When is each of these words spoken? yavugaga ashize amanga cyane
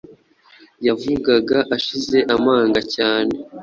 yavugaga 0.87 1.57
ashize 1.75 2.17
amanga 2.35 2.79
cyane 2.95 3.33